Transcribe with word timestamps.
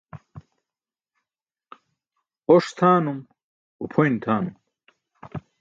Oṣ 2.53 2.65
tʰaanum, 2.77 3.19
upʰoyn 3.83 4.15
tʰaanum. 4.23 4.55